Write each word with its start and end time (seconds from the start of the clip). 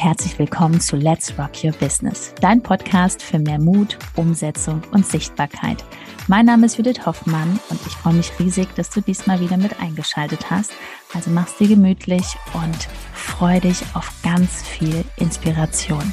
und 0.00 0.06
herzlich 0.06 0.38
willkommen 0.38 0.80
zu 0.80 0.96
Let's 0.96 1.34
Rock 1.38 1.62
Your 1.62 1.72
Business, 1.72 2.32
dein 2.40 2.62
Podcast 2.62 3.22
für 3.22 3.38
mehr 3.38 3.58
Mut, 3.58 3.98
Umsetzung 4.16 4.82
und 4.92 5.06
Sichtbarkeit. 5.06 5.84
Mein 6.26 6.46
Name 6.46 6.66
ist 6.66 6.78
Judith 6.78 7.04
Hoffmann 7.04 7.60
und 7.68 7.80
ich 7.86 7.92
freue 7.92 8.14
mich 8.14 8.32
riesig, 8.38 8.68
dass 8.76 8.90
du 8.90 9.02
diesmal 9.02 9.40
wieder 9.40 9.56
mit 9.58 9.78
eingeschaltet 9.80 10.50
hast. 10.50 10.72
Also 11.12 11.30
mach's 11.30 11.56
dir 11.58 11.68
gemütlich 11.68 12.24
und 12.54 12.88
freu 13.12 13.60
dich 13.60 13.82
auf 13.94 14.10
ganz 14.22 14.62
viel 14.62 15.04
Inspiration. 15.16 16.12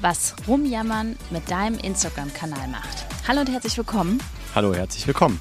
Was 0.00 0.34
Rumjammern 0.46 1.16
mit 1.30 1.50
deinem 1.50 1.78
Instagram-Kanal 1.78 2.68
macht. 2.68 3.06
Hallo 3.26 3.40
und 3.40 3.50
herzlich 3.50 3.76
willkommen. 3.76 4.18
Hallo, 4.54 4.72
herzlich 4.74 5.06
willkommen. 5.06 5.38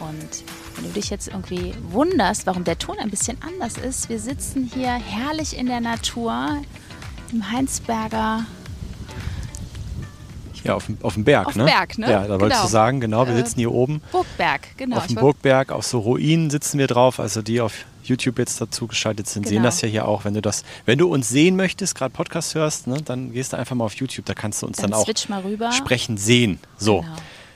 Und 0.00 0.44
wenn 0.78 0.84
du 0.92 1.00
dich 1.00 1.10
jetzt 1.10 1.28
irgendwie 1.28 1.74
wunderst, 1.90 2.46
warum 2.46 2.64
der 2.64 2.78
Ton 2.78 2.98
ein 3.00 3.10
bisschen 3.10 3.36
anders 3.42 3.76
ist, 3.76 4.08
wir 4.08 4.20
sitzen 4.20 4.70
hier 4.72 4.92
herrlich 4.92 5.56
in 5.58 5.66
der 5.66 5.80
Natur, 5.80 6.56
im 7.32 7.50
Heinsberger. 7.50 8.46
Ja, 10.64 10.74
auf, 10.74 10.84
auf 11.02 11.14
dem 11.14 11.24
Berg, 11.24 11.46
auf 11.48 11.56
ne? 11.56 11.64
Berg, 11.64 11.98
ne? 11.98 12.10
Ja, 12.10 12.22
da 12.22 12.30
wolltest 12.40 12.50
Genau. 12.50 12.62
du 12.62 12.68
sagen, 12.68 13.00
genau, 13.00 13.26
wir 13.26 13.34
Äh, 13.34 13.38
sitzen 13.38 13.58
hier 13.60 13.72
oben. 13.72 14.02
Burgberg, 14.12 14.76
genau. 14.76 14.96
auf 14.96 15.06
dem 15.06 15.16
Burgberg, 15.16 15.72
auf 15.72 15.84
so 15.86 15.98
Ruinen 16.00 16.50
sitzen 16.50 16.78
wir 16.78 16.86
drauf. 16.88 17.20
Also 17.20 17.42
die 17.42 17.60
auf 17.60 17.84
YouTube 18.02 18.38
jetzt 18.38 18.60
dazu 18.60 18.86
geschaltet 18.86 19.28
sind, 19.28 19.46
sehen 19.46 19.56
Genau. 19.58 19.66
das 19.68 19.80
ja 19.82 19.88
hier 19.88 20.06
auch. 20.08 20.24
Wenn 20.24 20.34
du 20.34 20.42
das, 20.42 20.64
wenn 20.84 20.98
du 20.98 21.12
uns 21.12 21.28
sehen 21.28 21.56
möchtest, 21.56 21.94
gerade 21.94 22.12
Podcast 22.12 22.54
hörst, 22.54 22.86
ne, 22.86 23.00
dann 23.02 23.32
gehst 23.32 23.52
du 23.52 23.56
einfach 23.56 23.76
mal 23.76 23.84
auf 23.84 23.94
YouTube, 23.94 24.26
da 24.26 24.34
kannst 24.34 24.62
du 24.62 24.66
uns 24.66 24.78
Dann 24.78 24.90
dann, 24.90 25.00
auch 25.00 25.72
sprechen 25.72 26.16
sehen. 26.16 26.58
So. 26.76 27.00
Genau. 27.00 27.12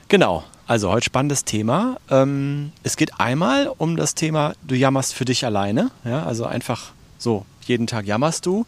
Genau. 0.07 0.43
Also 0.65 0.89
heute 0.91 1.05
spannendes 1.05 1.43
Thema. 1.43 1.97
Ähm, 2.09 2.71
es 2.83 2.95
geht 2.95 3.19
einmal 3.19 3.67
um 3.77 3.97
das 3.97 4.15
Thema, 4.15 4.53
du 4.65 4.75
jammerst 4.75 5.13
für 5.13 5.25
dich 5.25 5.45
alleine. 5.45 5.91
Ja, 6.05 6.23
also 6.23 6.45
einfach 6.45 6.93
so, 7.17 7.45
jeden 7.65 7.85
Tag 7.85 8.05
jammerst 8.05 8.45
du. 8.45 8.65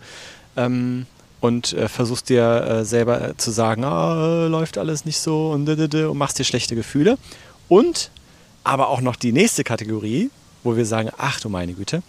Ähm, 0.58 1.06
und 1.40 1.74
äh, 1.74 1.88
versuchst 1.88 2.30
dir 2.30 2.44
äh, 2.44 2.86
selber 2.86 3.38
zu 3.38 3.52
sagen, 3.52 3.86
ah, 3.86 4.46
äh, 4.46 4.48
läuft 4.48 4.78
alles 4.78 5.06
nicht 5.06 5.20
so 5.20 5.52
und, 5.52 5.70
und 5.70 6.18
machst 6.18 6.38
dir 6.38 6.44
schlechte 6.44 6.76
Gefühle. 6.76 7.18
Und 7.70 8.12
aber 8.64 8.90
auch 8.90 9.00
noch 9.00 9.16
die 9.16 9.32
nächste 9.32 9.64
Kategorie, 9.64 10.32
wo 10.64 10.76
wir 10.76 10.86
sagen, 10.86 11.12
ach 11.18 11.40
du 11.40 11.50
meine 11.50 11.74
Güte, 11.74 12.04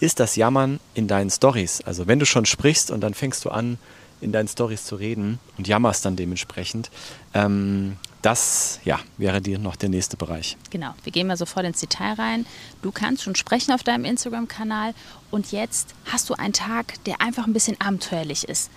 ist 0.00 0.20
das 0.20 0.36
Jammern 0.36 0.80
in 0.94 1.08
deinen 1.08 1.30
Stories. 1.30 1.82
Also 1.82 2.06
wenn 2.06 2.18
du 2.18 2.26
schon 2.26 2.46
sprichst 2.46 2.90
und 2.90 3.00
dann 3.00 3.12
fängst 3.12 3.44
du 3.44 3.50
an, 3.50 3.78
in 4.20 4.32
deinen 4.32 4.48
Stories 4.48 4.84
zu 4.84 4.96
reden 4.96 5.40
und 5.58 5.68
jammerst 5.68 6.04
dann 6.04 6.16
dementsprechend, 6.16 6.90
ähm, 7.34 7.96
das 8.26 8.80
ja, 8.84 8.98
wäre 9.18 9.40
dir 9.40 9.60
noch 9.60 9.76
der 9.76 9.88
nächste 9.88 10.16
Bereich. 10.16 10.56
Genau, 10.70 10.94
wir 11.04 11.12
gehen 11.12 11.28
mal 11.28 11.36
sofort 11.36 11.64
ins 11.64 11.78
Detail 11.78 12.14
rein. 12.14 12.44
Du 12.82 12.90
kannst 12.90 13.22
schon 13.22 13.36
sprechen 13.36 13.70
auf 13.70 13.84
deinem 13.84 14.04
Instagram-Kanal 14.04 14.94
und 15.30 15.52
jetzt 15.52 15.94
hast 16.06 16.28
du 16.28 16.34
einen 16.34 16.52
Tag, 16.52 16.94
der 17.04 17.20
einfach 17.20 17.46
ein 17.46 17.52
bisschen 17.52 17.80
abenteuerlich 17.80 18.48
ist. 18.48 18.68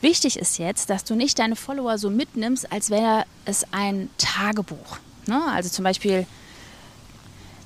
Wichtig 0.00 0.36
ist 0.36 0.58
jetzt, 0.58 0.90
dass 0.90 1.04
du 1.04 1.14
nicht 1.14 1.38
deine 1.38 1.54
Follower 1.54 1.96
so 1.96 2.10
mitnimmst, 2.10 2.72
als 2.72 2.90
wäre 2.90 3.22
es 3.44 3.64
ein 3.72 4.10
Tagebuch. 4.18 4.98
Ne? 5.28 5.40
Also 5.52 5.70
zum 5.70 5.84
Beispiel, 5.84 6.26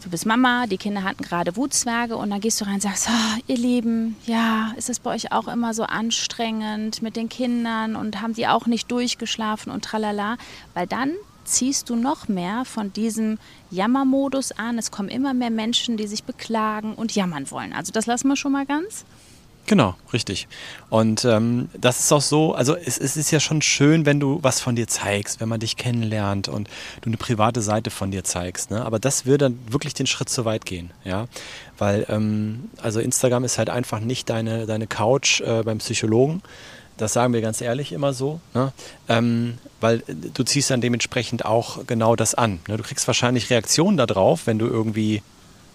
du 0.03 0.11
bist 0.11 0.27
Mama, 0.27 0.67
die 0.67 0.79
Kinder 0.79 1.05
hatten 1.05 1.23
gerade 1.23 1.57
Wutzwerge 1.57 2.17
und 2.17 2.31
dann 2.31 2.41
gehst 2.41 2.61
du 2.61 2.65
rein 2.65 2.75
und 2.75 2.83
sagst, 2.83 3.09
oh, 3.11 3.41
ihr 3.47 3.57
Lieben, 3.57 4.17
ja, 4.27 4.73
ist 4.77 4.91
es 4.91 5.01
bei 5.01 5.15
euch 5.15 5.33
auch 5.33 5.49
immer 5.49 5.75
so 5.75 5.85
anstrengend 5.85 7.03
mit 7.03 7.17
den 7.17 7.29
Kindern 7.29 7.97
und 7.97 8.21
haben 8.21 8.35
die 8.35 8.47
auch 8.47 8.67
nicht 8.67 8.91
durchgeschlafen 8.91 9.71
und 9.73 9.85
tralala, 9.85 10.37
weil 10.75 10.87
dann 10.87 11.13
ziehst 11.45 11.91
du 11.91 11.97
noch 11.97 12.29
mehr 12.29 12.65
von 12.65 12.93
diesem 12.93 13.39
Jammermodus 13.71 14.53
an. 14.53 14.79
Es 14.79 14.91
kommen 14.91 15.09
immer 15.09 15.35
mehr 15.35 15.51
Menschen, 15.51 15.97
die 15.97 16.07
sich 16.07 16.25
beklagen 16.25 16.95
und 16.95 17.15
jammern 17.15 17.51
wollen. 17.51 17.73
Also 17.73 17.93
das 17.93 18.07
lassen 18.07 18.29
wir 18.29 18.37
schon 18.37 18.53
mal 18.53 18.67
ganz. 18.67 19.05
Genau, 19.71 19.95
richtig. 20.13 20.49
Und 20.89 21.25
ähm, 21.25 21.69
das 21.81 22.01
ist 22.01 22.11
auch 22.11 22.21
so, 22.21 22.55
also 22.55 22.75
es, 22.75 22.99
es 22.99 23.17
ist 23.17 23.31
ja 23.31 23.39
schon 23.39 23.63
schön, 23.63 24.05
wenn 24.05 24.19
du 24.19 24.41
was 24.43 24.59
von 24.59 24.75
dir 24.75 24.89
zeigst, 24.89 25.39
wenn 25.41 25.49
man 25.49 25.61
dich 25.61 25.77
kennenlernt 25.77 26.49
und 26.49 26.69
du 27.03 27.09
eine 27.09 27.17
private 27.17 27.63
Seite 27.63 27.91
von 27.91 28.11
dir 28.11 28.25
zeigst. 28.25 28.73
Ne? 28.73 28.85
Aber 28.85 28.99
das 28.99 29.27
würde 29.27 29.45
dann 29.45 29.61
wirklich 29.69 29.95
den 29.95 30.09
Schritt 30.09 30.29
zu 30.29 30.45
weit 30.45 30.67
gehen, 30.67 30.91
ja. 31.05 31.29
Weil, 31.79 32.05
ähm, 32.09 32.69
also 32.83 32.99
Instagram 32.99 33.45
ist 33.45 33.59
halt 33.59 33.71
einfach 33.71 34.01
nicht 34.01 34.29
deine, 34.29 34.67
deine 34.67 34.89
Couch 34.89 35.41
äh, 35.41 35.63
beim 35.63 35.79
Psychologen. 35.79 36.43
Das 36.97 37.13
sagen 37.13 37.33
wir 37.33 37.41
ganz 37.41 37.61
ehrlich 37.61 37.93
immer 37.93 38.13
so, 38.13 38.41
ne? 38.55 38.73
ähm, 39.09 39.57
weil 39.81 40.03
du 40.35 40.43
ziehst 40.43 40.71
dann 40.71 40.81
dementsprechend 40.81 41.45
auch 41.45 41.87
genau 41.87 42.17
das 42.17 42.35
an. 42.35 42.59
Ne? 42.67 42.77
Du 42.77 42.83
kriegst 42.83 43.07
wahrscheinlich 43.07 43.51
Reaktionen 43.51 43.97
darauf, 43.97 44.49
wenn 44.49 44.59
du 44.59 44.67
irgendwie 44.67 45.23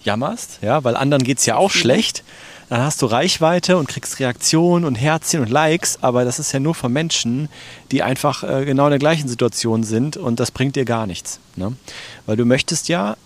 jammerst, 0.06 0.60
ja, 0.62 0.82
weil 0.84 0.96
anderen 0.96 1.22
geht 1.22 1.38
es 1.38 1.46
ja 1.46 1.56
auch 1.56 1.70
schlecht. 1.70 2.24
Dann 2.68 2.80
hast 2.80 3.00
du 3.00 3.06
Reichweite 3.06 3.76
und 3.76 3.88
kriegst 3.88 4.18
Reaktionen 4.18 4.84
und 4.84 4.96
Herzchen 4.96 5.40
und 5.40 5.50
Likes, 5.50 5.98
aber 6.02 6.24
das 6.24 6.40
ist 6.40 6.50
ja 6.52 6.58
nur 6.58 6.74
von 6.74 6.92
Menschen, 6.92 7.48
die 7.92 8.02
einfach 8.02 8.42
äh, 8.42 8.64
genau 8.64 8.86
in 8.86 8.90
der 8.90 8.98
gleichen 8.98 9.28
Situation 9.28 9.84
sind 9.84 10.16
und 10.16 10.40
das 10.40 10.50
bringt 10.50 10.74
dir 10.74 10.84
gar 10.84 11.06
nichts. 11.06 11.38
Ne? 11.54 11.76
Weil 12.24 12.36
du 12.36 12.44
möchtest 12.44 12.88
ja 12.88 13.16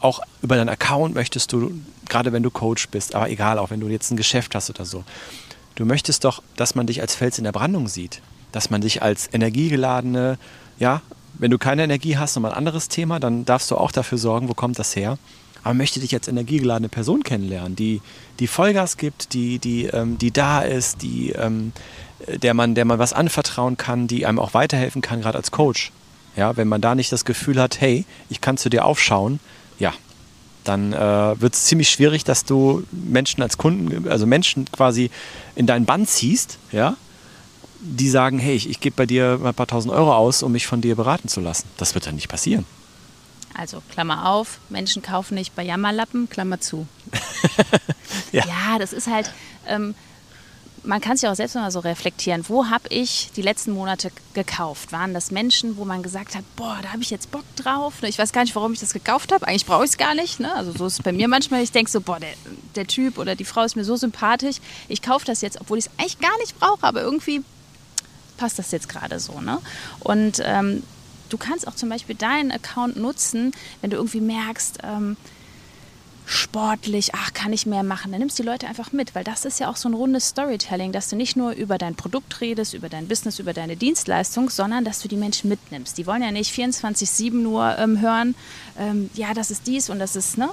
auch 0.00 0.20
über 0.42 0.56
deinen 0.56 0.68
Account 0.68 1.14
möchtest 1.14 1.52
du, 1.52 1.80
gerade 2.08 2.32
wenn 2.32 2.42
du 2.42 2.50
Coach 2.50 2.88
bist, 2.88 3.14
aber 3.14 3.30
egal, 3.30 3.58
auch 3.58 3.70
wenn 3.70 3.78
du 3.78 3.86
jetzt 3.86 4.10
ein 4.10 4.16
Geschäft 4.16 4.54
hast 4.56 4.68
oder 4.68 4.84
so, 4.84 5.04
du 5.76 5.84
möchtest 5.84 6.24
doch, 6.24 6.42
dass 6.56 6.74
man 6.74 6.88
dich 6.88 7.00
als 7.00 7.14
Fels 7.14 7.38
in 7.38 7.44
der 7.44 7.52
Brandung 7.52 7.86
sieht, 7.86 8.20
dass 8.50 8.68
man 8.68 8.80
dich 8.80 9.02
als 9.02 9.28
energiegeladene, 9.32 10.38
ja, 10.80 11.02
wenn 11.34 11.50
du 11.50 11.58
keine 11.58 11.84
Energie 11.84 12.16
hast, 12.16 12.34
nochmal 12.34 12.50
ein 12.50 12.58
anderes 12.58 12.88
Thema, 12.88 13.20
dann 13.20 13.44
darfst 13.44 13.70
du 13.70 13.76
auch 13.76 13.92
dafür 13.92 14.18
sorgen, 14.18 14.48
wo 14.48 14.54
kommt 14.54 14.78
das 14.78 14.96
her. 14.96 15.18
Aber 15.64 15.74
möchte 15.74 16.00
dich 16.00 16.14
als 16.14 16.28
energiegeladene 16.28 16.88
Person 16.88 17.22
kennenlernen, 17.22 17.76
die, 17.76 18.00
die 18.40 18.46
Vollgas 18.46 18.96
gibt, 18.96 19.32
die, 19.32 19.58
die, 19.58 19.86
ähm, 19.86 20.18
die 20.18 20.30
da 20.30 20.62
ist, 20.62 21.02
die, 21.02 21.30
ähm, 21.30 21.72
der, 22.26 22.54
man, 22.54 22.74
der 22.74 22.84
man 22.84 22.98
was 22.98 23.12
anvertrauen 23.12 23.76
kann, 23.76 24.08
die 24.08 24.26
einem 24.26 24.38
auch 24.38 24.54
weiterhelfen 24.54 25.02
kann, 25.02 25.20
gerade 25.20 25.38
als 25.38 25.50
Coach. 25.50 25.92
Ja, 26.36 26.56
wenn 26.56 26.68
man 26.68 26.80
da 26.80 26.94
nicht 26.94 27.12
das 27.12 27.24
Gefühl 27.24 27.60
hat, 27.60 27.80
hey, 27.80 28.06
ich 28.30 28.40
kann 28.40 28.56
zu 28.56 28.70
dir 28.70 28.84
aufschauen, 28.84 29.38
ja, 29.78 29.92
dann 30.64 30.92
äh, 30.92 31.40
wird 31.40 31.54
es 31.54 31.64
ziemlich 31.64 31.90
schwierig, 31.90 32.24
dass 32.24 32.44
du 32.44 32.84
Menschen 32.90 33.42
als 33.42 33.58
Kunden, 33.58 34.08
also 34.08 34.26
Menschen 34.26 34.64
quasi 34.70 35.10
in 35.54 35.66
deinen 35.66 35.84
Bann 35.84 36.06
ziehst, 36.06 36.58
ja, 36.70 36.96
die 37.80 38.08
sagen, 38.08 38.38
hey, 38.38 38.54
ich, 38.54 38.70
ich 38.70 38.80
gebe 38.80 38.96
bei 38.96 39.06
dir 39.06 39.38
mal 39.38 39.50
ein 39.50 39.54
paar 39.54 39.66
tausend 39.66 39.92
Euro 39.92 40.14
aus, 40.14 40.42
um 40.42 40.52
mich 40.52 40.66
von 40.66 40.80
dir 40.80 40.94
beraten 40.94 41.28
zu 41.28 41.40
lassen. 41.40 41.66
Das 41.76 41.94
wird 41.94 42.06
dann 42.06 42.14
nicht 42.14 42.28
passieren. 42.28 42.64
Also 43.56 43.82
Klammer 43.90 44.28
auf, 44.28 44.58
Menschen 44.68 45.02
kaufen 45.02 45.34
nicht 45.34 45.54
bei 45.54 45.62
Jammerlappen, 45.62 46.28
Klammer 46.28 46.60
zu. 46.60 46.86
Ja. 48.30 48.44
ja. 48.46 48.78
das 48.78 48.92
ist 48.92 49.08
halt, 49.08 49.30
ähm, 49.66 49.94
man 50.84 51.00
kann 51.00 51.16
sich 51.16 51.28
auch 51.28 51.34
selbst 51.34 51.54
mal 51.54 51.70
so 51.70 51.80
reflektieren. 51.80 52.44
Wo 52.48 52.66
habe 52.66 52.88
ich 52.88 53.30
die 53.36 53.42
letzten 53.42 53.72
Monate 53.72 54.10
gekauft? 54.34 54.92
Waren 54.92 55.14
das 55.14 55.30
Menschen, 55.30 55.76
wo 55.76 55.84
man 55.84 56.02
gesagt 56.02 56.34
hat, 56.34 56.44
boah, 56.56 56.78
da 56.82 56.92
habe 56.92 57.02
ich 57.02 57.10
jetzt 57.10 57.30
Bock 57.30 57.44
drauf? 57.56 58.02
Ich 58.02 58.18
weiß 58.18 58.32
gar 58.32 58.42
nicht, 58.42 58.54
warum 58.56 58.72
ich 58.72 58.80
das 58.80 58.92
gekauft 58.92 59.32
habe. 59.32 59.46
Eigentlich 59.46 59.66
brauche 59.66 59.84
ich 59.84 59.90
es 59.90 59.98
gar 59.98 60.14
nicht. 60.14 60.40
Ne? 60.40 60.52
Also 60.54 60.72
so 60.72 60.86
ist 60.86 60.94
es 60.94 61.02
bei 61.02 61.12
mir 61.12 61.28
manchmal. 61.28 61.62
Ich 61.62 61.72
denke 61.72 61.90
so, 61.90 62.00
boah, 62.00 62.18
der, 62.18 62.32
der 62.74 62.86
Typ 62.86 63.18
oder 63.18 63.36
die 63.36 63.44
Frau 63.44 63.62
ist 63.62 63.76
mir 63.76 63.84
so 63.84 63.96
sympathisch. 63.96 64.56
Ich 64.88 65.02
kaufe 65.02 65.24
das 65.24 65.40
jetzt, 65.40 65.60
obwohl 65.60 65.78
ich 65.78 65.86
es 65.86 65.90
eigentlich 65.98 66.18
gar 66.18 66.36
nicht 66.38 66.58
brauche, 66.58 66.82
aber 66.82 67.02
irgendwie 67.02 67.42
passt 68.36 68.58
das 68.58 68.72
jetzt 68.72 68.88
gerade 68.88 69.20
so. 69.20 69.40
Ne? 69.40 69.58
Und 70.00 70.42
ähm, 70.44 70.82
du 71.32 71.38
kannst 71.38 71.66
auch 71.66 71.74
zum 71.74 71.88
Beispiel 71.88 72.14
deinen 72.14 72.52
Account 72.52 72.96
nutzen, 72.96 73.52
wenn 73.80 73.90
du 73.90 73.96
irgendwie 73.96 74.20
merkst, 74.20 74.78
ähm, 74.82 75.16
sportlich, 76.24 77.14
ach, 77.14 77.32
kann 77.32 77.52
ich 77.52 77.66
mehr 77.66 77.82
machen, 77.82 78.12
dann 78.12 78.20
nimmst 78.20 78.38
die 78.38 78.42
Leute 78.44 78.66
einfach 78.68 78.92
mit, 78.92 79.14
weil 79.14 79.24
das 79.24 79.44
ist 79.44 79.58
ja 79.60 79.68
auch 79.68 79.76
so 79.76 79.88
ein 79.88 79.94
rundes 79.94 80.28
Storytelling, 80.28 80.92
dass 80.92 81.08
du 81.08 81.16
nicht 81.16 81.36
nur 81.36 81.52
über 81.52 81.78
dein 81.78 81.94
Produkt 81.94 82.40
redest, 82.40 82.74
über 82.74 82.88
dein 82.88 83.08
Business, 83.08 83.38
über 83.38 83.52
deine 83.52 83.76
Dienstleistung, 83.76 84.48
sondern 84.48 84.84
dass 84.84 85.00
du 85.00 85.08
die 85.08 85.16
Menschen 85.16 85.48
mitnimmst. 85.50 85.98
Die 85.98 86.06
wollen 86.06 86.22
ja 86.22 86.30
nicht 86.30 86.54
24-7 86.54 87.32
nur 87.32 87.76
ähm, 87.78 88.00
hören, 88.00 88.34
ähm, 88.78 89.10
ja, 89.14 89.34
das 89.34 89.50
ist 89.50 89.66
dies 89.66 89.90
und 89.90 89.98
das 89.98 90.16
ist, 90.16 90.38
ne? 90.38 90.48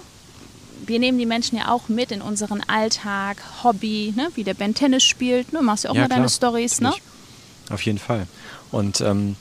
Wir 0.86 0.98
nehmen 0.98 1.20
die 1.20 1.26
Menschen 1.26 1.58
ja 1.58 1.70
auch 1.70 1.88
mit 1.90 2.12
in 2.12 2.22
unseren 2.22 2.62
Alltag, 2.68 3.38
Hobby, 3.64 4.14
ne? 4.16 4.30
wie 4.36 4.46
der 4.46 4.54
Ben 4.54 4.74
Tennis 4.74 5.04
spielt, 5.04 5.52
ne? 5.54 5.62
machst 5.62 5.84
ja 5.84 5.92
auch 5.92 5.96
Ja, 5.96 6.02
mal 6.04 6.08
deine 6.08 6.22
klar, 6.22 6.30
Stories, 6.30 6.80
ne? 6.82 6.94
Auf 7.70 7.82
jeden 7.82 8.00
Fall. 8.00 8.28
Und 8.72 9.02
ähm, 9.02 9.36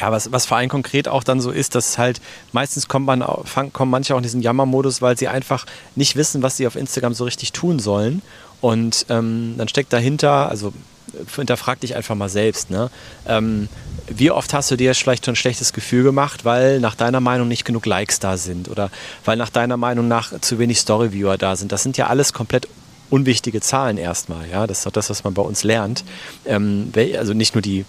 ja, 0.00 0.10
was, 0.10 0.32
was 0.32 0.46
für 0.46 0.56
einen 0.56 0.70
konkret 0.70 1.08
auch 1.08 1.22
dann 1.22 1.40
so 1.40 1.50
ist, 1.50 1.74
dass 1.74 1.98
halt 1.98 2.20
meistens 2.52 2.88
kommt 2.88 3.06
man, 3.06 3.24
fang, 3.44 3.72
kommen 3.72 3.90
manche 3.90 4.14
auch 4.14 4.18
in 4.18 4.22
diesen 4.22 4.40
Jammermodus, 4.40 5.02
weil 5.02 5.16
sie 5.18 5.28
einfach 5.28 5.66
nicht 5.94 6.16
wissen, 6.16 6.42
was 6.42 6.56
sie 6.56 6.66
auf 6.66 6.76
Instagram 6.76 7.14
so 7.14 7.24
richtig 7.24 7.52
tun 7.52 7.78
sollen. 7.78 8.22
Und 8.60 9.06
ähm, 9.08 9.54
dann 9.56 9.68
steckt 9.68 9.92
dahinter, 9.92 10.48
also 10.48 10.68
äh, 11.12 11.36
hinterfrag 11.36 11.80
dich 11.80 11.96
einfach 11.96 12.14
mal 12.14 12.28
selbst, 12.28 12.70
ne? 12.70 12.90
Ähm, 13.26 13.68
wie 14.08 14.30
oft 14.30 14.52
hast 14.52 14.70
du 14.70 14.76
dir 14.76 14.94
vielleicht 14.94 15.24
schon 15.24 15.32
ein 15.32 15.36
schlechtes 15.36 15.72
Gefühl 15.72 16.02
gemacht, 16.02 16.44
weil 16.44 16.80
nach 16.80 16.94
deiner 16.94 17.20
Meinung 17.20 17.48
nicht 17.48 17.64
genug 17.64 17.86
Likes 17.86 18.18
da 18.18 18.36
sind 18.36 18.68
oder 18.68 18.90
weil 19.24 19.36
nach 19.36 19.50
deiner 19.50 19.76
Meinung 19.76 20.08
nach 20.08 20.38
zu 20.40 20.58
wenig 20.58 20.78
Storyviewer 20.78 21.38
da 21.38 21.56
sind? 21.56 21.72
Das 21.72 21.82
sind 21.82 21.96
ja 21.96 22.08
alles 22.08 22.32
komplett 22.32 22.68
unwichtige 23.08 23.60
Zahlen 23.60 23.98
erstmal, 23.98 24.48
ja. 24.48 24.66
Das 24.66 24.78
ist 24.78 24.86
doch 24.86 24.92
das, 24.92 25.10
was 25.10 25.24
man 25.24 25.34
bei 25.34 25.42
uns 25.42 25.64
lernt. 25.64 26.04
Ähm, 26.44 26.92
also 27.16 27.32
nicht 27.34 27.54
nur 27.54 27.62
die 27.62 27.84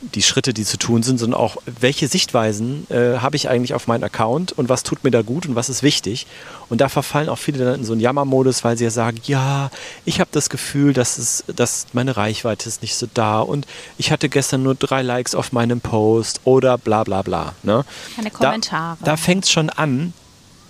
die 0.00 0.22
Schritte, 0.22 0.52
die 0.52 0.64
zu 0.64 0.76
tun 0.76 1.02
sind, 1.02 1.18
sondern 1.18 1.40
auch, 1.40 1.56
welche 1.64 2.06
Sichtweisen 2.06 2.86
äh, 2.90 3.18
habe 3.18 3.36
ich 3.36 3.48
eigentlich 3.48 3.72
auf 3.72 3.86
meinen 3.86 4.04
Account 4.04 4.52
und 4.52 4.68
was 4.68 4.82
tut 4.82 5.04
mir 5.04 5.10
da 5.10 5.22
gut 5.22 5.46
und 5.46 5.54
was 5.54 5.68
ist 5.68 5.82
wichtig. 5.82 6.26
Und 6.68 6.80
da 6.80 6.88
verfallen 6.88 7.28
auch 7.28 7.38
viele 7.38 7.64
dann 7.64 7.80
in 7.80 7.84
so 7.84 7.92
einen 7.92 8.02
Jammermodus, 8.02 8.62
weil 8.62 8.76
sie 8.76 8.84
ja 8.84 8.90
sagen, 8.90 9.18
ja, 9.24 9.70
ich 10.04 10.20
habe 10.20 10.28
das 10.32 10.50
Gefühl, 10.50 10.92
dass, 10.92 11.16
es, 11.16 11.44
dass 11.54 11.86
meine 11.94 12.16
Reichweite 12.16 12.68
ist 12.68 12.82
nicht 12.82 12.94
so 12.94 13.08
da 13.14 13.40
und 13.40 13.66
ich 13.96 14.10
hatte 14.10 14.28
gestern 14.28 14.62
nur 14.62 14.74
drei 14.74 15.02
Likes 15.02 15.34
auf 15.34 15.52
meinem 15.52 15.80
Post 15.80 16.40
oder 16.44 16.76
bla 16.76 17.02
bla 17.04 17.22
bla. 17.22 17.54
Ne? 17.62 17.84
Keine 18.14 18.30
Kommentare. 18.30 18.98
Da, 19.00 19.12
da 19.12 19.16
fängt 19.16 19.44
es 19.44 19.50
schon 19.50 19.70
an, 19.70 20.12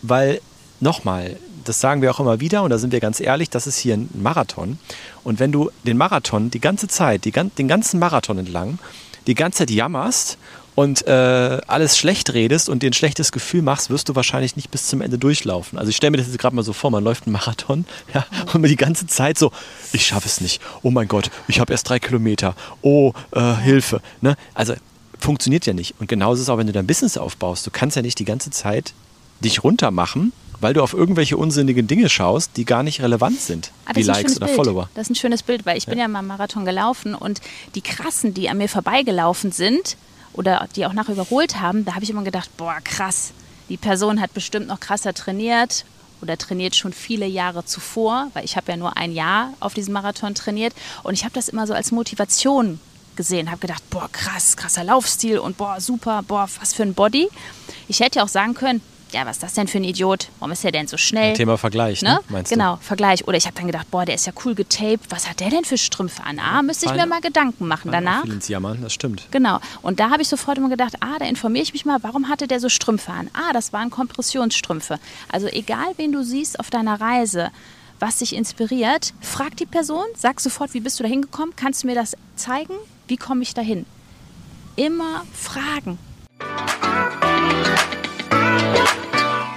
weil 0.03 0.41
nochmal, 0.79 1.37
das 1.65 1.81
sagen 1.81 2.01
wir 2.01 2.13
auch 2.13 2.21
immer 2.21 2.39
wieder 2.39 2.63
und 2.63 2.71
da 2.71 2.79
sind 2.79 2.93
wir 2.93 3.01
ganz 3.01 3.19
ehrlich, 3.19 3.51
das 3.51 3.67
ist 3.67 3.77
hier 3.77 3.95
ein 3.95 4.09
Marathon. 4.15 4.79
Und 5.25 5.41
wenn 5.41 5.51
du 5.51 5.71
den 5.85 5.97
Marathon 5.97 6.51
die 6.51 6.61
ganze 6.61 6.87
Zeit, 6.87 7.25
die, 7.25 7.33
den 7.33 7.67
ganzen 7.67 7.99
Marathon 7.99 8.39
entlang, 8.39 8.79
die 9.27 9.35
ganze 9.35 9.59
Zeit 9.59 9.71
jammerst 9.71 10.39
und 10.75 11.07
äh, 11.07 11.11
alles 11.67 11.97
schlecht 11.97 12.33
redest 12.35 12.69
und 12.69 12.83
dir 12.83 12.91
ein 12.91 12.93
schlechtes 12.93 13.33
Gefühl 13.33 13.63
machst, 13.63 13.91
wirst 13.91 14.09
du 14.09 14.15
wahrscheinlich 14.15 14.57
nicht 14.57 14.71
bis 14.71 14.87
zum 14.87 15.01
Ende 15.01 15.19
durchlaufen. 15.19 15.79
Also 15.79 15.89
ich 15.89 15.97
stelle 15.97 16.13
mir 16.13 16.19
das 16.19 16.27
jetzt 16.27 16.39
gerade 16.39 16.55
mal 16.55 16.63
so 16.63 16.73
vor, 16.73 16.91
man 16.91 17.03
läuft 17.03 17.27
einen 17.27 17.33
Marathon 17.33 17.87
ja, 18.15 18.27
und 18.53 18.63
die 18.63 18.77
ganze 18.77 19.07
Zeit 19.07 19.39
so, 19.39 19.53
ich 19.93 20.07
schaffe 20.07 20.29
es 20.29 20.41
nicht, 20.41 20.61
oh 20.83 20.91
mein 20.91 21.09
Gott, 21.09 21.31
ich 21.49 21.61
habe 21.61 21.73
erst 21.73 21.89
drei 21.89 21.99
Kilometer, 21.99 22.55
oh, 22.83 23.13
äh, 23.33 23.55
Hilfe. 23.57 24.01
Ne? 24.21 24.37
Also 24.55 24.75
funktioniert 25.19 25.67
ja 25.67 25.73
nicht. 25.73 25.95
Und 25.99 26.09
genauso 26.09 26.35
ist 26.35 26.43
es 26.43 26.49
auch, 26.51 26.59
wenn 26.59 26.67
du 26.67 26.75
dein 26.75 26.87
Business 26.87 27.17
aufbaust. 27.17 27.67
Du 27.67 27.71
kannst 27.71 27.97
ja 27.97 28.03
nicht 28.03 28.19
die 28.19 28.27
ganze 28.27 28.51
Zeit 28.51 28.93
dich 29.41 29.65
runtermachen 29.65 30.33
weil 30.61 30.75
du 30.75 30.83
auf 30.83 30.93
irgendwelche 30.93 31.37
unsinnigen 31.37 31.87
Dinge 31.87 32.09
schaust, 32.09 32.53
die 32.57 32.65
gar 32.65 32.83
nicht 32.83 33.01
relevant 33.01 33.41
sind, 33.41 33.73
ah, 33.85 33.93
wie 33.95 34.03
Likes 34.03 34.37
oder 34.37 34.47
Bild. 34.47 34.57
Follower. 34.57 34.89
Das 34.95 35.07
ist 35.07 35.11
ein 35.11 35.15
schönes 35.17 35.43
Bild, 35.43 35.67
weil 35.67 35.77
ich 35.77 35.85
ja. 35.85 35.91
bin 35.91 35.99
ja 35.99 36.09
mal 36.09 36.23
Marathon 36.23 36.65
gelaufen 36.65 37.15
und 37.15 37.41
die 37.75 37.83
krassen, 37.83 38.35
die 38.35 38.49
an 38.49 38.59
mir 38.59 38.69
vorbeigelaufen 38.69 39.53
sind 39.53 39.97
oder 40.33 40.69
die 40.77 40.87
auch 40.87 40.93
nachher 40.93 41.13
überholt 41.13 41.61
haben, 41.61 41.85
da 41.85 41.95
habe 41.95 42.05
ich 42.05 42.11
immer 42.11 42.25
gedacht, 42.25 42.51
boah, 42.57 42.77
krass, 42.83 43.33
die 43.69 43.77
Person 43.77 44.21
hat 44.21 44.33
bestimmt 44.35 44.69
noch 44.69 44.81
krasser 44.81 45.15
trainiert 45.15 45.85
oder 46.23 46.39
trainiert 46.39 46.75
schon 46.75 46.93
viele 46.93 47.27
Jahre 47.27 47.65
zuvor, 47.65 48.29
weil 48.33 48.45
ich 48.45 48.57
habe 48.57 48.71
ja 48.73 48.77
nur 48.77 48.97
ein 48.97 49.13
Jahr 49.13 49.53
auf 49.61 49.75
diesem 49.75 49.95
Marathon 49.95 50.35
trainiert 50.35 50.75
und 51.03 51.15
ich 51.15 51.25
habe 51.25 51.35
das 51.35 51.49
immer 51.49 51.67
so 51.67 51.75
als 51.75 51.93
Motivation 51.93 52.81
gesehen, 53.17 53.51
habe 53.51 53.61
gedacht, 53.61 53.83
boah, 53.91 54.09
krass, 54.13 54.57
krasser 54.57 54.85
Laufstil 54.85 55.39
und 55.39 55.57
boah, 55.57 55.81
super, 55.81 56.23
boah, 56.27 56.49
was 56.61 56.75
für 56.75 56.83
ein 56.83 56.95
Body. 56.95 57.29
Ich 57.89 58.01
hätte 58.01 58.19
ja 58.19 58.25
auch 58.25 58.29
sagen 58.29 58.55
können, 58.55 58.83
ja, 59.17 59.25
was 59.25 59.37
ist 59.37 59.43
das 59.43 59.55
denn 59.55 59.67
für 59.67 59.79
ein 59.79 59.85
Idiot? 59.85 60.29
Warum 60.41 60.53
ist 60.53 60.63
der 60.63 60.73
denn 60.73 60.87
so 60.87 60.99
schnell? 60.99 61.33
Thema 61.33 61.57
Vergleich, 61.57 62.03
ne? 62.03 62.11
ne? 62.11 62.21
Meinst 62.29 62.53
genau, 62.53 62.77
du? 62.77 62.83
Vergleich. 62.83 63.27
Oder 63.27 63.39
ich 63.39 63.47
habe 63.47 63.57
dann 63.57 63.67
gedacht, 63.67 63.91
boah, 63.91 64.05
der 64.05 64.15
ist 64.15 64.27
ja 64.27 64.33
cool 64.45 64.55
getaped. 64.55 65.07
Was 65.09 65.27
hat 65.29 65.41
der 65.41 65.49
denn 65.49 65.65
für 65.65 65.79
Strümpfe 65.79 66.23
an? 66.23 66.39
Ah, 66.39 66.61
müsste 66.61 66.85
ich 66.85 66.93
mir 66.93 67.07
mal 67.07 67.23
Gedanken 67.23 67.67
machen 67.67 67.91
danach. 67.91 68.25
Viel 68.25 68.35
ins 68.35 68.49
Jammern, 68.49 68.83
das 68.83 68.93
stimmt. 68.93 69.27
Genau. 69.31 69.59
Und 69.81 70.01
da 70.01 70.11
habe 70.11 70.21
ich 70.21 70.29
sofort 70.29 70.59
immer 70.59 70.69
gedacht, 70.69 70.97
ah, 71.01 71.19
da 71.19 71.25
informiere 71.25 71.63
ich 71.63 71.73
mich 71.73 71.87
mal, 71.87 71.99
warum 72.03 72.29
hatte 72.29 72.47
der 72.47 72.61
so 72.61 72.69
Strümpfe 72.69 73.11
an? 73.11 73.31
Ah, 73.33 73.55
das 73.55 73.73
waren 73.73 73.89
Kompressionsstrümpfe. 73.89 74.99
Also 75.33 75.47
egal, 75.47 75.95
wen 75.97 76.13
du 76.13 76.23
siehst 76.23 76.61
auf 76.61 76.69
deiner 76.69 77.01
Reise, 77.01 77.51
was 77.99 78.19
dich 78.19 78.37
inspiriert, 78.37 79.15
frag 79.23 79.57
die 79.57 79.65
Person, 79.65 80.05
sag 80.15 80.41
sofort, 80.41 80.75
wie 80.75 80.81
bist 80.81 80.99
du 81.01 81.05
da 81.05 81.09
hingekommen? 81.09 81.57
Kannst 81.57 81.83
du 81.83 81.87
mir 81.87 81.95
das 81.95 82.19
zeigen? 82.35 82.75
Wie 83.09 83.17
komme 83.17 83.43
ich 83.43 83.55
dahin? 83.55 83.87
Immer 84.77 85.25
fragen. 85.33 85.99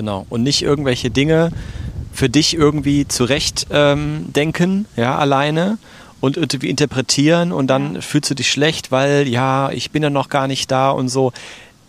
Genau. 0.00 0.24
Und 0.30 0.42
nicht 0.42 0.62
irgendwelche 0.62 1.10
Dinge 1.10 1.50
für 2.10 2.30
dich 2.30 2.54
irgendwie 2.54 3.06
zurecht 3.06 3.66
ähm, 3.70 4.32
denken, 4.32 4.86
ja, 4.96 5.18
alleine 5.18 5.76
und 6.20 6.38
irgendwie 6.38 6.70
interpretieren 6.70 7.52
und 7.52 7.66
dann 7.66 7.96
ja. 7.96 8.00
fühlst 8.00 8.30
du 8.30 8.34
dich 8.34 8.50
schlecht, 8.50 8.90
weil 8.90 9.28
ja, 9.28 9.70
ich 9.72 9.90
bin 9.90 10.02
ja 10.02 10.08
noch 10.08 10.30
gar 10.30 10.46
nicht 10.46 10.70
da 10.70 10.90
und 10.90 11.10
so. 11.10 11.34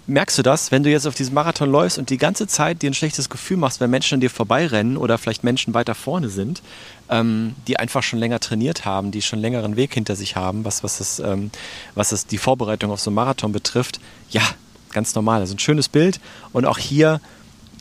Merkst 0.08 0.38
du 0.38 0.42
das, 0.42 0.74
wenn 0.74 0.84
du 0.84 0.90
jetzt 0.90 1.08
auf 1.08 1.16
diesem 1.16 1.36
Marathon 1.36 1.72
läufst 1.72 1.98
und 1.98 2.10
die 2.10 2.18
ganze 2.18 2.48
Zeit 2.48 2.81
dir 2.81 2.92
ein 2.92 2.94
schlechtes 2.94 3.30
Gefühl 3.30 3.56
machst, 3.56 3.80
wenn 3.80 3.90
Menschen 3.90 4.16
an 4.16 4.19
dir 4.19 4.30
vorbeirennen 4.30 4.98
oder 4.98 5.18
vielleicht 5.18 5.46
Menschen 5.46 5.74
weiter 5.74 5.96
vorne 5.96 6.28
sind, 6.28 6.62
ähm, 7.08 7.56
die 7.66 7.78
einfach 7.78 8.04
schon 8.04 8.19
länger 8.19 8.42
trainiert 8.42 8.84
haben, 8.84 9.12
die 9.12 9.22
schon 9.22 9.40
längeren 9.40 9.78
Weg 9.78 9.94
hinter 9.94 10.18
sich 10.18 10.36
haben, 10.36 10.66
was, 10.66 10.84
was, 10.84 10.98
das, 10.98 11.19
ähm, 11.19 11.50
was 11.96 12.10
das 12.10 12.28
die 12.28 12.38
Vorbereitung 12.38 12.92
auf 12.92 13.00
so 13.00 13.10
einen 13.10 13.16
Marathon 13.16 13.54
betrifft? 13.54 14.02
Ja, 14.31 14.44
ganz 14.92 15.16
normal. 15.16 15.40
Also 15.40 15.56
ein 15.56 15.60
schönes 15.60 15.88
Bild 15.88 16.19
und 16.52 16.66
auch 16.66 16.78
hier 16.78 17.22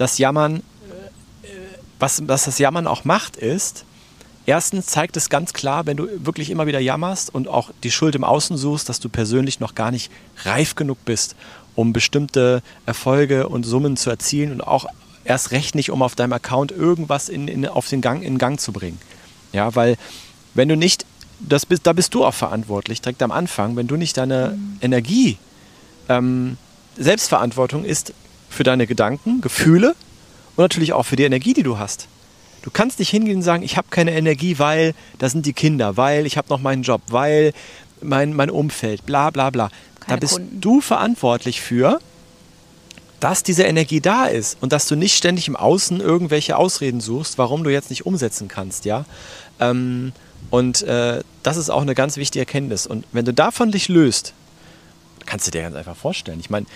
das 0.01 0.17
Jammern, 0.17 0.63
was, 1.99 2.27
was 2.27 2.45
das 2.45 2.59
Jammern 2.59 2.87
auch 2.87 3.05
macht, 3.05 3.37
ist, 3.37 3.85
erstens 4.47 4.87
zeigt 4.87 5.15
es 5.19 5.29
ganz 5.29 5.53
klar, 5.53 5.85
wenn 5.85 5.99
du 5.99 6.09
wirklich 6.25 6.49
immer 6.49 6.67
wieder 6.67 6.81
jammerst 6.81 7.35
und 7.35 7.49
auch 7.49 7.71
die 7.83 7.91
Schuld 7.91 8.15
im 8.15 8.25
Außen 8.25 8.57
suchst, 8.57 8.89
dass 8.89 8.99
du 8.99 9.11
persönlich 9.11 9.61
noch 9.61 9.75
gar 9.75 9.91
nicht 9.91 10.11
reif 10.45 10.75
genug 10.75 11.05
bist, 11.05 11.37
um 11.75 11.93
bestimmte 11.93 12.63
Erfolge 12.87 13.51
und 13.51 13.65
Summen 13.65 13.99
zu 13.99 14.09
erzielen 14.09 14.53
und 14.53 14.63
auch 14.63 14.87
erst 15.25 15.51
recht 15.51 15.75
nicht, 15.75 15.91
um 15.91 16.01
auf 16.01 16.15
deinem 16.15 16.33
Account 16.33 16.73
irgendwas 16.73 17.29
in, 17.29 17.47
in, 17.47 17.67
auf 17.67 17.87
den 17.89 18.01
Gang, 18.01 18.23
in 18.23 18.39
Gang 18.39 18.59
zu 18.59 18.73
bringen. 18.73 18.99
Ja, 19.53 19.75
weil 19.75 19.99
wenn 20.55 20.71
du 20.71 20.77
nicht, 20.77 21.05
das 21.41 21.67
bist, 21.67 21.87
da 21.87 21.93
bist 21.93 22.15
du 22.15 22.25
auch 22.25 22.35
verantwortlich, 22.35 23.03
direkt 23.03 23.23
am 23.23 23.33
Anfang, 23.33 23.77
wenn 23.77 23.87
du 23.87 23.97
nicht 23.97 24.17
deine 24.17 24.57
mhm. 24.57 24.79
Energie, 24.81 25.37
ähm, 26.09 26.57
Selbstverantwortung 26.97 27.85
ist, 27.85 28.15
für 28.51 28.65
deine 28.65 28.87
Gedanken, 28.87 29.41
Gefühle 29.41 29.95
und 30.57 30.59
natürlich 30.59 30.93
auch 30.93 31.05
für 31.05 31.17
die 31.17 31.25
Energie, 31.25 31.55
die 31.55 31.63
du 31.63 31.79
hast. 31.79 32.09
Du 32.63 32.71
kannst 32.71 32.99
nicht 32.99 33.09
hingehen 33.09 33.37
und 33.37 33.43
sagen, 33.43 33.63
ich 33.63 33.79
habe 33.79 33.89
keine 33.91 34.13
Energie, 34.13 34.59
weil 34.59 34.95
da 35.19 35.31
sind 35.31 35.47
die 35.47 35.55
Kinder, 35.55 35.97
weil 35.97 36.27
ich 36.27 36.37
habe 36.37 36.49
noch 36.51 36.61
meinen 36.61 36.83
Job, 36.83 37.01
weil 37.09 37.55
mein, 38.03 38.35
mein 38.35 38.51
Umfeld, 38.51 39.07
bla 39.07 39.31
bla 39.31 39.49
bla. 39.49 39.71
Keine 40.01 40.17
da 40.17 40.21
bist 40.21 40.35
Kunden. 40.35 40.61
du 40.61 40.81
verantwortlich 40.83 41.63
für, 41.63 42.01
dass 43.21 43.43
diese 43.43 43.63
Energie 43.63 44.01
da 44.01 44.27
ist 44.27 44.59
und 44.61 44.73
dass 44.73 44.87
du 44.89 44.97
nicht 44.97 45.17
ständig 45.17 45.49
im 45.49 45.57
Außen 45.57 46.01
irgendwelche 46.01 46.57
Ausreden 46.57 47.01
suchst, 47.01 47.39
warum 47.39 47.65
du 47.65 47.71
jetzt 47.71 47.91
nicht 47.91 48.05
umsetzen 48.05 48.49
kannst, 48.49 48.85
ja. 48.85 49.05
Ähm, 49.59 50.13
und 50.51 50.83
äh, 50.83 51.23
das 51.43 51.57
ist 51.57 51.71
auch 51.71 51.83
eine 51.83 51.95
ganz 51.95 52.17
wichtige 52.17 52.41
Erkenntnis. 52.41 52.87
Und 52.87 53.05
wenn 53.13 53.25
du 53.25 53.33
davon 53.33 53.71
dich 53.71 53.89
löst, 53.89 54.33
kannst 55.27 55.47
du 55.47 55.51
dir 55.51 55.63
ganz 55.63 55.77
einfach 55.77 55.97
vorstellen. 55.97 56.41
Ich 56.41 56.51
meine, 56.51 56.67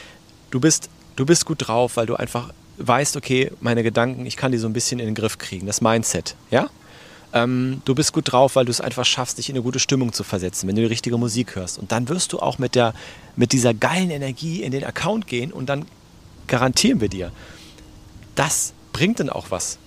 du 0.50 0.60
bist 0.60 0.88
du 1.16 1.26
bist 1.26 1.44
gut 1.46 1.68
drauf, 1.68 1.96
weil 1.96 2.06
du 2.06 2.16
einfach 2.16 2.50
weißt, 2.78 3.16
okay, 3.16 3.52
meine 3.60 3.82
Gedanken, 3.82 4.26
ich 4.26 4.36
kann 4.36 4.52
die 4.52 4.58
so 4.58 4.66
ein 4.66 4.72
bisschen 4.72 4.98
in 4.98 5.06
den 5.06 5.14
Griff 5.14 5.38
kriegen, 5.38 5.66
das 5.66 5.80
Mindset, 5.80 6.34
ja? 6.50 6.68
Ähm, 7.32 7.82
du 7.84 7.96
bist 7.96 8.12
gut 8.12 8.30
drauf, 8.30 8.54
weil 8.54 8.64
du 8.64 8.70
es 8.70 8.80
einfach 8.80 9.04
schaffst, 9.04 9.38
dich 9.38 9.48
in 9.48 9.56
eine 9.56 9.62
gute 9.62 9.80
Stimmung 9.80 10.12
zu 10.12 10.22
versetzen, 10.22 10.68
wenn 10.68 10.76
du 10.76 10.82
die 10.82 10.88
richtige 10.88 11.18
Musik 11.18 11.56
hörst. 11.56 11.78
Und 11.78 11.90
dann 11.90 12.08
wirst 12.08 12.32
du 12.32 12.38
auch 12.38 12.58
mit, 12.58 12.76
der, 12.76 12.94
mit 13.34 13.52
dieser 13.52 13.74
geilen 13.74 14.10
Energie 14.10 14.62
in 14.62 14.70
den 14.70 14.84
Account 14.84 15.26
gehen 15.26 15.52
und 15.52 15.68
dann 15.68 15.84
garantieren 16.46 17.00
wir 17.00 17.08
dir, 17.08 17.32
das 18.36 18.72
bringt 18.92 19.18
dann 19.18 19.30
auch 19.30 19.50
was. 19.50 19.78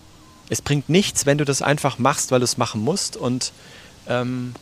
Es 0.50 0.62
bringt 0.62 0.90
nichts, 0.90 1.26
wenn 1.26 1.38
du 1.38 1.46
das 1.46 1.62
einfach 1.62 2.00
machst, 2.00 2.32
weil 2.32 2.40
du 2.40 2.46
es 2.46 2.58
machen 2.58 2.82
musst 2.82 3.16
und 3.16 3.54
ähm, 4.08 4.54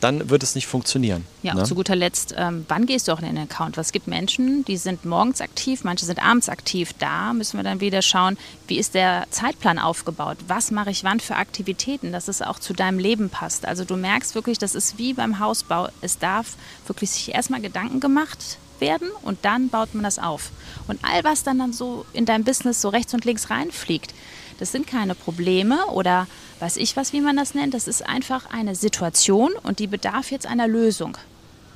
dann 0.00 0.30
wird 0.30 0.42
es 0.42 0.54
nicht 0.54 0.66
funktionieren. 0.66 1.26
Ja, 1.42 1.54
ne? 1.54 1.60
und 1.60 1.66
zu 1.66 1.74
guter 1.74 1.96
Letzt, 1.96 2.34
ähm, 2.36 2.64
wann 2.68 2.86
gehst 2.86 3.08
du 3.08 3.12
auch 3.12 3.20
in 3.20 3.26
den 3.26 3.38
Account? 3.38 3.76
Was 3.76 3.92
gibt 3.92 4.06
Menschen, 4.06 4.64
die 4.64 4.76
sind 4.76 5.04
morgens 5.04 5.40
aktiv, 5.40 5.84
manche 5.84 6.04
sind 6.04 6.22
abends 6.22 6.48
aktiv. 6.48 6.92
Da 6.98 7.32
müssen 7.32 7.58
wir 7.58 7.64
dann 7.64 7.80
wieder 7.80 8.02
schauen, 8.02 8.36
wie 8.68 8.78
ist 8.78 8.94
der 8.94 9.26
Zeitplan 9.30 9.78
aufgebaut? 9.78 10.36
Was 10.48 10.70
mache 10.70 10.90
ich 10.90 11.04
wann 11.04 11.20
für 11.20 11.36
Aktivitäten, 11.36 12.12
dass 12.12 12.28
es 12.28 12.42
auch 12.42 12.58
zu 12.58 12.72
deinem 12.72 12.98
Leben 12.98 13.30
passt? 13.30 13.66
Also 13.66 13.84
du 13.84 13.96
merkst 13.96 14.34
wirklich, 14.34 14.58
das 14.58 14.74
ist 14.74 14.98
wie 14.98 15.14
beim 15.14 15.38
Hausbau. 15.38 15.88
Es 16.00 16.18
darf 16.18 16.54
wirklich 16.86 17.10
sich 17.10 17.34
erstmal 17.34 17.60
Gedanken 17.60 18.00
gemacht 18.00 18.58
werden 18.80 19.08
und 19.22 19.44
dann 19.44 19.68
baut 19.68 19.94
man 19.94 20.04
das 20.04 20.18
auf. 20.18 20.50
Und 20.88 20.98
all 21.04 21.24
was 21.24 21.42
dann, 21.42 21.58
dann 21.58 21.72
so 21.72 22.06
in 22.12 22.26
dein 22.26 22.44
Business 22.44 22.80
so 22.80 22.88
rechts 22.88 23.14
und 23.14 23.24
links 23.24 23.50
reinfliegt, 23.50 24.14
das 24.58 24.72
sind 24.72 24.86
keine 24.86 25.14
Probleme 25.14 25.86
oder 25.86 26.26
weiß 26.60 26.78
ich 26.78 26.96
was, 26.96 27.12
wie 27.12 27.20
man 27.20 27.36
das 27.36 27.54
nennt. 27.54 27.74
Das 27.74 27.88
ist 27.88 28.06
einfach 28.06 28.50
eine 28.50 28.74
Situation 28.74 29.52
und 29.62 29.78
die 29.78 29.86
bedarf 29.86 30.30
jetzt 30.30 30.46
einer 30.46 30.66
Lösung. 30.66 31.18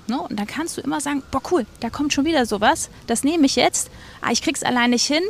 Ne? 0.07 0.21
Und 0.21 0.39
dann 0.39 0.47
kannst 0.47 0.77
du 0.77 0.81
immer 0.81 1.01
sagen, 1.01 1.23
boah 1.31 1.43
cool, 1.51 1.67
da 1.81 1.91
kommt 1.91 2.13
schon 2.13 2.25
wieder 2.25 2.47
sowas, 2.47 2.91
das 3.07 3.23
nehme 3.23 3.47
ich 3.47 3.57
jetzt. 3.57 3.91
Ah, 4.21 4.31
ich 4.33 4.43
krieg's 4.43 4.63
allein 4.63 4.91
nicht 4.91 5.07
hin. 5.07 5.23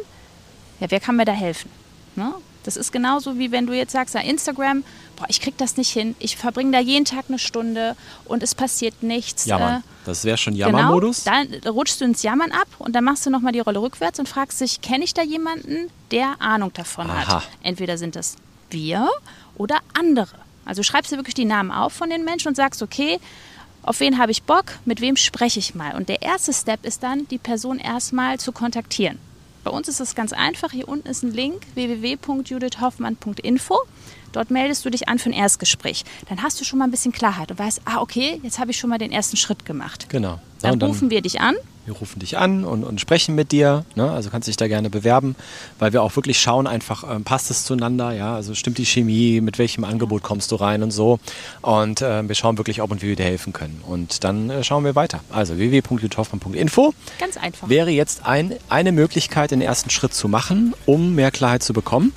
Ja, 0.78 0.90
wer 0.90 1.00
kann 1.00 1.16
mir 1.16 1.24
da 1.24 1.32
helfen? 1.32 1.70
Ne? 2.16 2.32
Das 2.64 2.76
ist 2.76 2.92
genauso 2.92 3.38
wie 3.38 3.52
wenn 3.52 3.66
du 3.66 3.72
jetzt 3.72 3.92
sagst, 3.92 4.14
ja, 4.14 4.20
Instagram, 4.20 4.84
boah, 5.16 5.26
ich 5.28 5.40
krieg 5.40 5.56
das 5.56 5.76
nicht 5.76 5.90
hin. 5.90 6.14
Ich 6.18 6.36
verbringe 6.36 6.72
da 6.72 6.80
jeden 6.80 7.04
Tag 7.04 7.24
eine 7.28 7.38
Stunde 7.38 7.96
und 8.24 8.42
es 8.42 8.54
passiert 8.54 9.02
nichts. 9.02 9.46
Jammern. 9.46 9.80
Äh, 9.80 9.82
das 10.04 10.24
wäre 10.24 10.36
schon 10.36 10.54
Jammermodus. 10.54 11.24
Genau, 11.24 11.58
dann 11.60 11.72
rutschst 11.72 12.00
du 12.00 12.04
ins 12.04 12.22
Jammern 12.22 12.52
ab 12.52 12.68
und 12.78 12.94
dann 12.94 13.04
machst 13.04 13.24
du 13.26 13.30
nochmal 13.30 13.52
die 13.52 13.60
Rolle 13.60 13.80
rückwärts 13.80 14.18
und 14.18 14.28
fragst 14.28 14.60
dich, 14.60 14.80
kenne 14.80 15.04
ich 15.04 15.14
da 15.14 15.22
jemanden, 15.22 15.90
der 16.10 16.40
Ahnung 16.40 16.72
davon 16.72 17.10
Aha. 17.10 17.26
hat? 17.26 17.48
Entweder 17.62 17.98
sind 17.98 18.16
das 18.16 18.36
wir 18.70 19.08
oder 19.56 19.78
andere. 19.98 20.36
Also 20.64 20.82
schreibst 20.82 21.12
du 21.12 21.16
wirklich 21.16 21.34
die 21.34 21.44
Namen 21.44 21.70
auf 21.70 21.92
von 21.92 22.10
den 22.10 22.24
Menschen 22.24 22.48
und 22.48 22.54
sagst, 22.54 22.82
okay, 22.82 23.18
auf 23.82 24.00
wen 24.00 24.18
habe 24.18 24.30
ich 24.30 24.42
Bock, 24.42 24.66
mit 24.84 25.00
wem 25.00 25.16
spreche 25.16 25.58
ich 25.58 25.74
mal. 25.74 25.96
Und 25.96 26.08
der 26.08 26.22
erste 26.22 26.52
Step 26.52 26.84
ist 26.84 27.02
dann, 27.02 27.26
die 27.28 27.38
Person 27.38 27.78
erstmal 27.78 28.38
zu 28.38 28.52
kontaktieren. 28.52 29.18
Bei 29.64 29.70
uns 29.70 29.88
ist 29.88 30.00
es 30.00 30.14
ganz 30.14 30.32
einfach. 30.32 30.72
Hier 30.72 30.88
unten 30.88 31.08
ist 31.08 31.22
ein 31.22 31.32
Link 31.32 31.62
www.judithhoffmann.info. 31.74 33.76
Dort 34.32 34.50
meldest 34.50 34.84
du 34.84 34.90
dich 34.90 35.08
an 35.08 35.18
für 35.18 35.30
ein 35.30 35.34
Erstgespräch. 35.34 36.04
Dann 36.28 36.42
hast 36.42 36.60
du 36.60 36.64
schon 36.64 36.78
mal 36.78 36.86
ein 36.86 36.90
bisschen 36.90 37.12
Klarheit 37.12 37.50
und 37.50 37.58
weißt, 37.58 37.82
ah, 37.84 38.00
okay, 38.00 38.40
jetzt 38.42 38.58
habe 38.58 38.70
ich 38.70 38.78
schon 38.78 38.90
mal 38.90 38.98
den 38.98 39.12
ersten 39.12 39.36
Schritt 39.36 39.64
gemacht. 39.64 40.06
Genau. 40.08 40.40
Dann, 40.62 40.78
dann- 40.78 40.90
rufen 40.90 41.10
wir 41.10 41.20
dich 41.20 41.40
an. 41.40 41.56
Wir 41.86 41.94
rufen 41.94 42.20
dich 42.20 42.36
an 42.36 42.64
und, 42.64 42.84
und 42.84 43.00
sprechen 43.00 43.34
mit 43.34 43.52
dir. 43.52 43.84
Ne? 43.94 44.10
Also 44.10 44.30
kannst 44.30 44.48
dich 44.48 44.56
da 44.56 44.68
gerne 44.68 44.90
bewerben, 44.90 45.34
weil 45.78 45.92
wir 45.92 46.02
auch 46.02 46.14
wirklich 46.14 46.40
schauen, 46.40 46.66
einfach 46.66 47.04
ähm, 47.10 47.24
passt 47.24 47.50
es 47.50 47.64
zueinander, 47.64 48.12
ja, 48.12 48.34
also 48.34 48.54
stimmt 48.54 48.78
die 48.78 48.84
Chemie, 48.84 49.40
mit 49.40 49.58
welchem 49.58 49.84
Angebot 49.84 50.22
kommst 50.22 50.52
du 50.52 50.56
rein 50.56 50.82
und 50.82 50.90
so. 50.90 51.18
Und 51.62 52.02
ähm, 52.02 52.28
wir 52.28 52.34
schauen 52.34 52.58
wirklich, 52.58 52.82
ob 52.82 52.90
und 52.90 53.02
wie 53.02 53.08
wir 53.08 53.16
dir 53.16 53.24
helfen 53.24 53.52
können. 53.52 53.82
Und 53.86 54.24
dann 54.24 54.50
äh, 54.50 54.62
schauen 54.62 54.84
wir 54.84 54.94
weiter. 54.94 55.20
Also 55.30 55.56
www.juthoffmann.info 55.56 56.94
Ganz 57.18 57.36
einfach. 57.36 57.68
wäre 57.68 57.90
jetzt 57.90 58.26
ein, 58.26 58.54
eine 58.68 58.92
Möglichkeit, 58.92 59.50
den 59.50 59.62
ersten 59.62 59.90
Schritt 59.90 60.14
zu 60.14 60.28
machen, 60.28 60.74
um 60.86 61.14
mehr 61.14 61.30
Klarheit 61.30 61.62
zu 61.62 61.72
bekommen. 61.72 62.12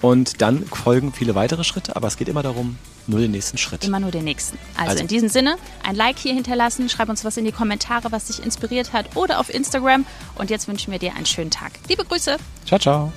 Und 0.00 0.42
dann 0.42 0.64
folgen 0.64 1.12
viele 1.12 1.34
weitere 1.34 1.64
Schritte, 1.64 1.96
aber 1.96 2.06
es 2.08 2.16
geht 2.16 2.28
immer 2.28 2.42
darum, 2.42 2.78
nur 3.08 3.20
den 3.20 3.30
nächsten 3.32 3.58
Schritt. 3.58 3.84
Immer 3.84 4.00
nur 4.00 4.10
den 4.10 4.24
nächsten. 4.24 4.58
Also, 4.76 4.90
Also- 4.90 5.02
in 5.02 5.08
diesem 5.08 5.28
Sinne, 5.28 5.56
ein 5.82 5.96
Like 5.96 6.18
hier 6.18 6.34
hinterlassen, 6.34 6.88
schreib 6.88 7.08
uns 7.08 7.24
was 7.24 7.36
in 7.36 7.44
die 7.44 7.52
Kommentare, 7.52 8.12
was 8.12 8.26
dich 8.26 8.42
inspiriert 8.44 8.92
hat 8.92 9.16
oder 9.16 9.40
auf 9.40 9.52
Instagram. 9.52 10.06
Und 10.36 10.50
jetzt 10.50 10.68
wünschen 10.68 10.92
wir 10.92 10.98
dir 10.98 11.14
einen 11.14 11.26
schönen 11.26 11.50
Tag. 11.50 11.72
Liebe 11.88 12.04
Grüße. 12.04 12.36
Ciao, 12.66 12.78
ciao. 12.78 13.12